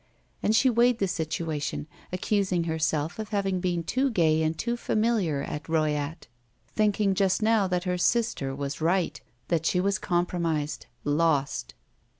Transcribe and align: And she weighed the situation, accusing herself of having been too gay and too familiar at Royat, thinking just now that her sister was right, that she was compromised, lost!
And 0.41 0.55
she 0.55 0.67
weighed 0.67 0.97
the 0.97 1.07
situation, 1.07 1.85
accusing 2.11 2.63
herself 2.63 3.19
of 3.19 3.29
having 3.29 3.59
been 3.59 3.83
too 3.83 4.09
gay 4.09 4.41
and 4.41 4.57
too 4.57 4.75
familiar 4.75 5.43
at 5.43 5.65
Royat, 5.69 6.25
thinking 6.69 7.13
just 7.13 7.43
now 7.43 7.67
that 7.67 7.83
her 7.83 7.99
sister 7.99 8.55
was 8.55 8.81
right, 8.81 9.21
that 9.49 9.67
she 9.67 9.79
was 9.79 9.99
compromised, 9.99 10.87
lost! 11.03 11.75